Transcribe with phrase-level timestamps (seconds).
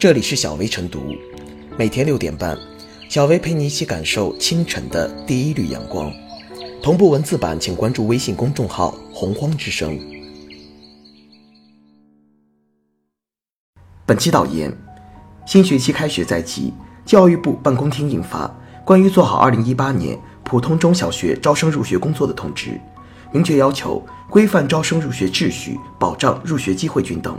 [0.00, 1.14] 这里是小薇晨读，
[1.76, 2.56] 每天六点半，
[3.10, 6.10] 小薇陪你一起感受清晨的第一缕阳光。
[6.82, 10.00] 同步文字版，请关注微信公众号“洪荒之声”。
[14.06, 14.74] 本期导言：
[15.44, 16.72] 新学期开学在即，
[17.04, 18.46] 教育部办公厅印发
[18.86, 22.70] 《关于做好2018年普通中小学招生入学工作的通知》，
[23.30, 27.38] 明确要求规范招生入学秩序，保障入学机会均等。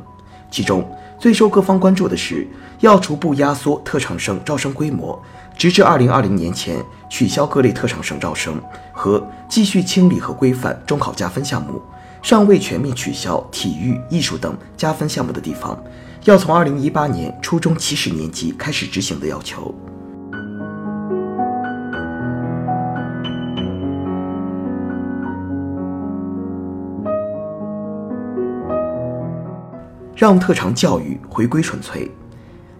[0.51, 0.85] 其中
[1.21, 2.47] 最受各方关注的是，
[2.79, 5.21] 要逐步压缩特长生招生规模，
[5.55, 8.59] 直至二零二零年前取消各类特长生招生，
[8.91, 11.79] 和继续清理和规范中考加分项目。
[12.23, 15.79] 尚未全面取消体育、艺术等加分项目的地方，
[16.23, 19.71] 要从二零一八年初中起始年级开始执行的要求。
[30.21, 32.07] 让特长教育回归纯粹。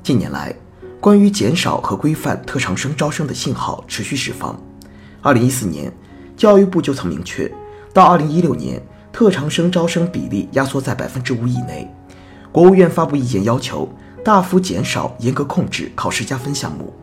[0.04, 0.54] 近年来，
[1.00, 4.56] 关于减少和规范特长生招生的信号持续释放。
[5.24, 5.92] 二零一四年，
[6.38, 7.52] 教育部就曾明确，
[7.92, 8.80] 到二零一六年，
[9.12, 11.92] 特长生招生比例压缩在百分之五以内。
[12.52, 13.92] 国务院发布意见，要求
[14.24, 16.94] 大幅减少、严格控制考试加分项目。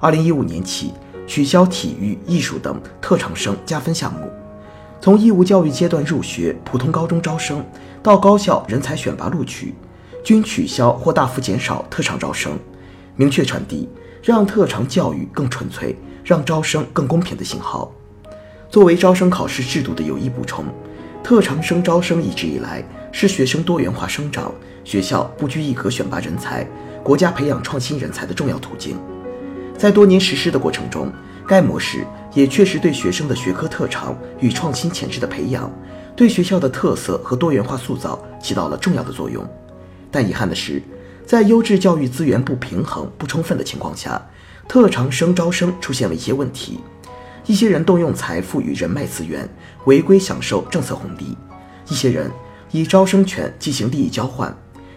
[0.00, 0.92] 二零一五年起，
[1.24, 4.28] 取消体育、艺术等特长生加分项目。
[5.00, 7.64] 从义务教育阶段入学、普通高中招生
[8.02, 9.72] 到高校人才选拔录取。
[10.24, 12.58] 均取消或大幅减少特长招生，
[13.14, 13.86] 明确传递
[14.22, 15.94] 让特长教育更纯粹、
[16.24, 17.92] 让招生更公平的信号。
[18.70, 20.64] 作为招生考试制度的有益补充，
[21.22, 24.50] 特长生招生一直以来是学生多元化生长、
[24.82, 26.66] 学校不拘一格选拔人才、
[27.02, 28.96] 国家培养创新人才的重要途径。
[29.76, 31.12] 在多年实施的过程中，
[31.46, 35.70] 该模式也确实对学生的学科特长与创新潜质的培养，
[36.16, 39.46] 对学校的特色和多元化塑造起到了重要的作用。
[40.14, 40.80] 但遗憾的是，
[41.26, 44.24] 在优质教育资源不平衡、不充分的情况下，
[44.68, 46.78] 特长生招生出现了一些问题。
[47.46, 49.48] 一些人动用财富与人脉资源，
[49.86, 51.36] 违规享受政策红利；
[51.88, 52.30] 一些人
[52.70, 54.48] 以招生权进行利益交换；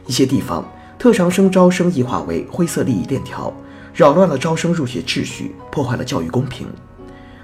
[0.05, 0.63] 一些地方
[0.99, 3.51] 特长生招生异化为灰色利益链条，
[3.95, 6.67] 扰乱了招生入学秩序，破坏了教育公平。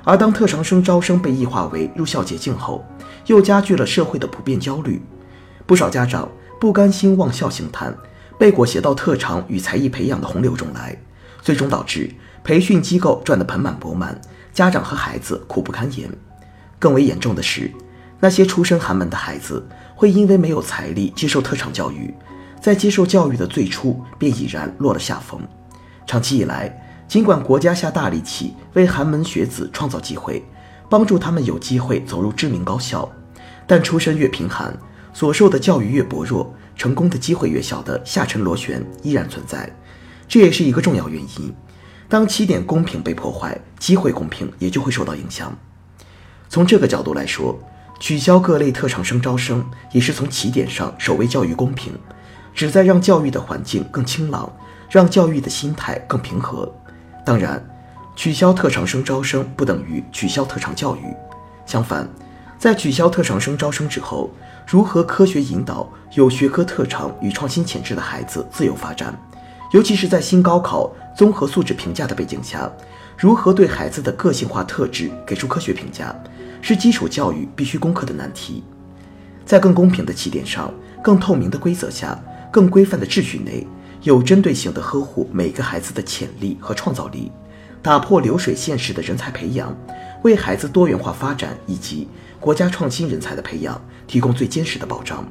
[0.03, 2.85] 而当特长生招生被异化为入校捷径后，
[3.25, 5.01] 又加剧了社会的普遍焦虑。
[5.65, 6.29] 不少家长。
[6.59, 7.95] 不甘心望校兴叹，
[8.37, 10.97] 被裹挟到特长与才艺培养的洪流中来，
[11.41, 12.09] 最终导致
[12.43, 14.19] 培训机构赚得盆满钵满，
[14.53, 16.09] 家长和孩子苦不堪言。
[16.79, 17.71] 更为严重的是，
[18.19, 19.65] 那些出身寒门的孩子
[19.95, 22.13] 会因为没有财力接受特长教育，
[22.61, 25.39] 在接受教育的最初便已然落了下风。
[26.05, 26.77] 长期以来，
[27.07, 30.43] 尽管国家下大力气为寒门学子创造机会，
[30.89, 33.09] 帮助他们有机会走入知名高校，
[33.67, 34.75] 但出身越贫寒。
[35.13, 39.71] 所受的教育越薄弱，成功的机会越小的下沉螺旋依然存在，
[40.27, 41.53] 这也是一个重要原因。
[42.09, 45.55] 当起点公平被破坏，机会公平也就会受到影响。
[46.49, 47.57] 从这个角度来说，
[47.99, 51.93] 取消各类特长生招生也是从起点上守卫教育公平，
[52.53, 54.51] 旨在让教育的环境更清朗，
[54.89, 56.71] 让教育的心态更平和。
[57.25, 57.63] 当然，
[58.15, 61.15] 取消特长生招生不等于取消特长教育，
[61.65, 62.07] 相反。
[62.57, 64.29] 在取消特长生招生之后，
[64.65, 69.13] 如何科学引导有学科特长与创新潜质的孩子自由发展？
[69.71, 72.71] 尤其是在新高考综合素质评价的背景下，
[73.17, 76.15] 如何对孩子的个性化特质给出科学评价，
[76.61, 78.63] 是基础教育必须攻克的难题。
[79.45, 82.17] 在更公平的起点上、更透明的规则下、
[82.51, 83.67] 更规范的秩序内，
[84.03, 87.31] 有针对性地呵护每个孩子的潜力和创造力，
[87.81, 89.75] 打破流水线式的人才培养，
[90.23, 92.07] 为孩子多元化发展以及。
[92.39, 95.25] 国家创新人才的培养提供最坚实的保障，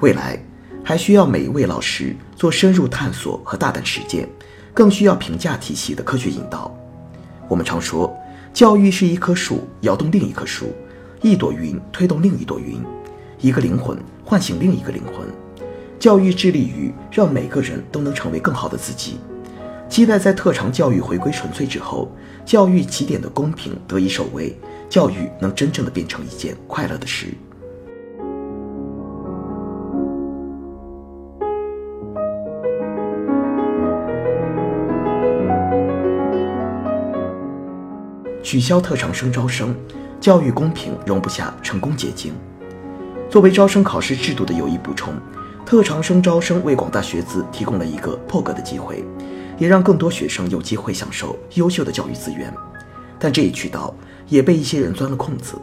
[0.00, 0.42] 未来
[0.82, 4.26] 还需要每一位老师做深入探索和大胆实践，
[4.72, 6.74] 更需要评价体系的科学引导。
[7.48, 8.16] 我们常说，
[8.54, 10.72] 教育是一棵树摇动另一棵树，
[11.20, 12.82] 一朵云推动另一朵云，
[13.42, 15.28] 一个灵魂唤醒另一个灵魂。
[15.98, 19.20] 教育致力于让每个人都能成为更好的自己，
[19.88, 22.10] 期待在特长教育回归纯粹之后，
[22.44, 24.56] 教育起点的公平得以守卫。
[24.88, 27.26] 教育能真正的变成一件快乐的事。
[38.42, 39.76] 取消特长生招生，
[40.18, 42.32] 教育公平容不下成功捷径。
[43.28, 45.12] 作为招生考试制度的有益补充，
[45.66, 49.04] 特长生招生为广大学子提供了一个破格的机会，
[49.58, 52.52] 也让更多学生有机会享受优秀的教育资源。
[53.18, 53.94] 但这一渠道。
[54.30, 55.54] 也被一些人钻了空子，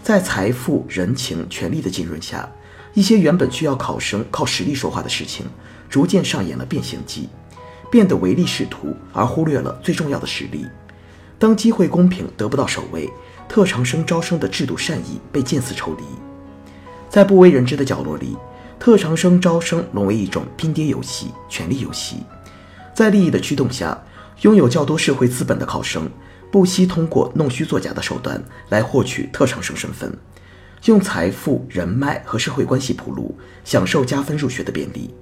[0.00, 2.48] 在财富、人情、权力的浸润下，
[2.92, 5.44] 一些原本需要考生靠实力说话的事情，
[5.90, 7.28] 逐渐上演了变形计。
[7.90, 10.64] 变得唯利是图，而忽略了最重要的实力。
[11.40, 13.10] 当机会公平得不到首位，
[13.48, 16.04] 特长生招生的制度善意被渐次抽离。
[17.08, 18.36] 在不为人知的角落里，
[18.78, 22.18] 特长生招生沦为一种拼爹游戏、权力游戏。
[22.94, 24.00] 在利益的驱动下，
[24.42, 26.08] 拥有较多社会资本的考生
[26.50, 30.16] 不惜通过弄虚作假的手段来获取特长生身份，
[30.84, 35.12] 用财富、人脉和社会关系铺路，享受加分入学的便利。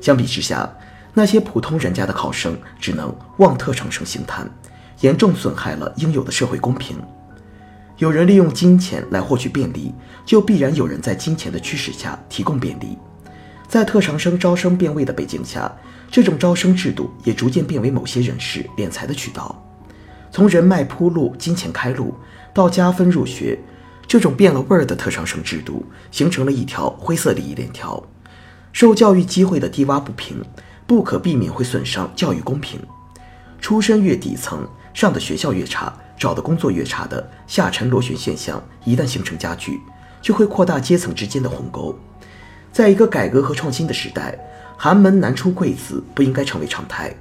[0.00, 0.72] 相比之下，
[1.12, 4.50] 那些普通人家的考生只能望特长生兴叹，
[5.00, 6.96] 严重损害了应有的社会公平。
[7.98, 9.92] 有人利用金钱来获取便利，
[10.24, 12.96] 就必然有人在金钱的驱使下提供便利。
[13.68, 15.70] 在特长生招生变位的背景下，
[16.10, 19.64] 这种招生制度也逐渐变为某些人士敛财的渠道。
[20.32, 22.14] 从人脉铺路、金钱开路
[22.52, 23.58] 到加分入学，
[24.06, 28.02] 这种变了味儿的特长生制度形成了一条灰色利益链条。
[28.72, 30.44] 受教育机会的低洼不平，
[30.86, 32.80] 不可避免会损伤教育公平。
[33.60, 39.80] 出身越底层，上的学校越差，找的工作越差的下沉螺旋现象，一旦形成加剧，
[40.22, 41.96] 就会扩大阶层之间的鸿沟。
[42.72, 44.38] 在一个改革和创新的时代，
[44.82, 47.14] 寒门难出贵子不应该成为常态。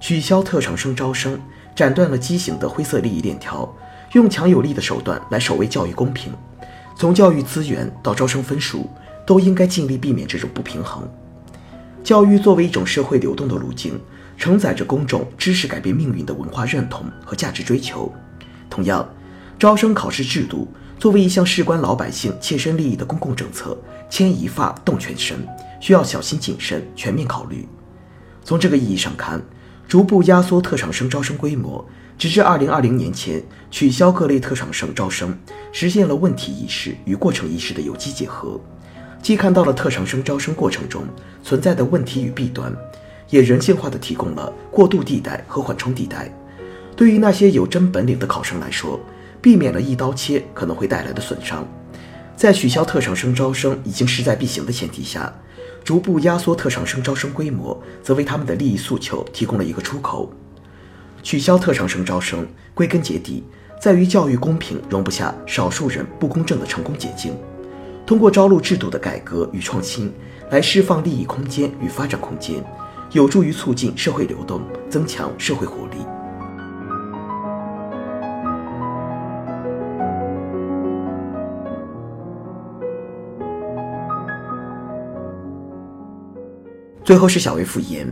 [0.00, 1.38] 取消特长生招生，
[1.76, 3.70] 斩断了畸形的灰色利益链条，
[4.12, 6.32] 用强有力的手段来守卫教育公平。
[6.96, 8.88] 从教育资源到招生分数。
[9.26, 11.02] 都应该尽力避免这种不平衡。
[12.02, 13.98] 教育作为一种社会流动的路径，
[14.36, 18.12] 承载着公众知识改变命运的文化认同和价值追求。
[18.68, 19.08] 同样，
[19.58, 20.68] 招生考试制度
[20.98, 23.74] 作为一项事关老百姓切身利益的公共政策，
[24.10, 25.38] 牵一发动全身，
[25.84, 27.68] 需要小心谨慎、全面考虑。
[28.42, 29.42] 从这个意义上看，
[29.86, 31.86] 逐步压缩特长生招生规模，
[32.16, 35.38] 直至二零二零年前取消各类特长生招生，
[35.72, 38.58] 实现了问题意识与过程意识的有机结合。
[39.20, 41.02] 既看到了特长生招生过程中
[41.42, 42.74] 存在的问题与弊端，
[43.28, 46.34] 也人性化的提供了过渡地带和缓冲地带。
[46.96, 48.98] 对于那些有真本领的考生来说，
[49.42, 51.68] 避免了一刀切可能会带来的损伤。
[52.34, 55.30] 在取消特长生招生已经势在必行的前提下，
[55.84, 60.32] 逐步压缩特长生招生规模，则为他们的利益诉求提供了一个出口。
[61.22, 63.44] 取消特长生招生，归根结底
[63.80, 67.36] 在于教育公平容不下少数人不公正的成功捷径。
[68.06, 70.12] 通过招录制度的改革与创新，
[70.50, 72.62] 来释放利益空间与发展空间，
[73.12, 74.60] 有助于促进社会流动，
[74.90, 76.03] 增强社会活力。
[87.04, 88.10] 最后是小微复言，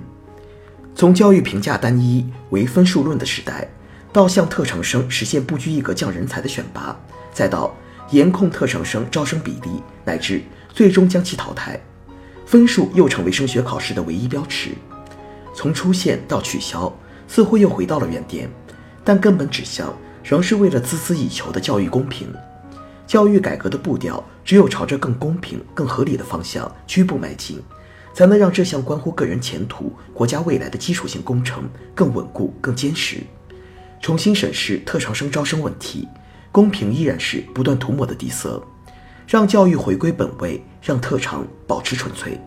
[0.94, 3.66] 从教育评价单一为分数论的时代，
[4.12, 6.94] 到向特长生实现不拘一格降人才的选拔，
[7.32, 7.74] 再到。
[8.10, 11.80] 严控特长生招生比例，乃至最终将其淘汰，
[12.44, 14.72] 分数又成为升学考试的唯一标尺。
[15.54, 16.94] 从出现到取消，
[17.26, 18.50] 似乎又回到了原点，
[19.02, 22.28] 但根本指向仍是为了孜孜以求的教育公平。
[23.06, 27.62] 教育改革的步调只有朝着更公平、更合理的方向趋步迈进，
[28.14, 33.18] 才能让这项关乎个人前途、国家未来的基础性工程更稳固、更坚实。
[34.00, 36.08] 重新审视特长生招生问题。
[36.50, 38.62] 公平依然是不断涂抹的底色，
[39.26, 42.38] 让教育回归本位，让特长保持纯粹。